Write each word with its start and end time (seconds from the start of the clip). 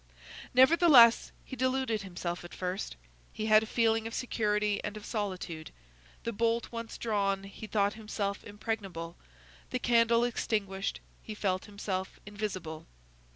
Nevertheless, 0.55 1.31
he 1.45 1.55
deluded 1.55 2.01
himself 2.01 2.43
at 2.43 2.55
first; 2.55 2.95
he 3.31 3.45
had 3.45 3.61
a 3.61 3.67
feeling 3.67 4.07
of 4.07 4.15
security 4.15 4.83
and 4.83 4.97
of 4.97 5.05
solitude; 5.05 5.69
the 6.23 6.33
bolt 6.33 6.71
once 6.71 6.97
drawn, 6.97 7.43
he 7.43 7.67
thought 7.67 7.93
himself 7.93 8.43
impregnable; 8.43 9.15
the 9.69 9.77
candle 9.77 10.23
extinguished, 10.23 11.01
he 11.21 11.35
felt 11.35 11.65
himself 11.65 12.19
invisible. 12.25 12.87